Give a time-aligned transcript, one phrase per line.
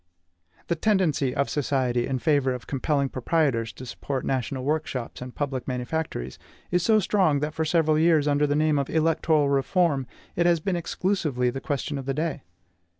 [0.65, 5.67] The tendency of society in favor of compelling proprietors to support national workshops and public
[5.67, 6.39] manufactories
[6.71, 10.59] is so strong that for several years, under the name of ELECTORAL REFORM, it has
[10.59, 12.41] been exclusively the question of the day.